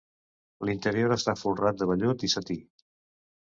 L'interior 0.69 1.13
està 1.17 1.37
folrat 1.43 1.79
de 1.85 1.91
vellut 1.95 2.29
i 2.29 2.33
setí. 2.39 2.61